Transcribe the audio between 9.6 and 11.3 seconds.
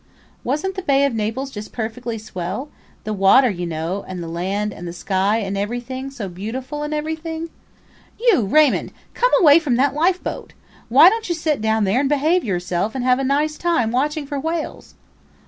that lifeboat. Why don't